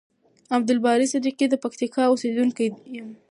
عبدالباری 0.57 1.05
صدیقی 1.13 1.45
د 1.49 1.55
پکتیکا 1.63 2.01
اوسیدونکی 2.07 2.67
یم. 2.95 3.09